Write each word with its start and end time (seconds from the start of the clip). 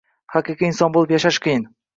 Haqiqiy 0.35 0.69
inson 0.69 0.95
bo‘lib 0.97 1.15
yashash 1.17 1.43
qiyin 1.47 1.73